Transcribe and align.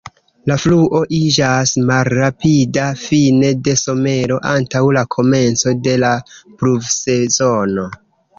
La 0.51 0.55
fluo 0.61 1.01
iĝas 1.17 1.73
malrapida 1.89 2.85
fine 3.01 3.51
de 3.67 3.75
somero 3.83 4.39
antaŭ 4.53 4.83
la 4.99 5.05
komenco 5.17 5.75
de 5.91 5.95
la 6.07 6.11
pluvsezono. 6.63 7.87